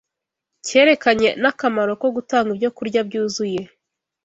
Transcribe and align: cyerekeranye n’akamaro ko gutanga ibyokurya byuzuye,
cyerekeranye 0.67 1.29
n’akamaro 1.41 1.91
ko 2.01 2.07
gutanga 2.15 2.49
ibyokurya 2.53 2.99
byuzuye, 3.07 3.61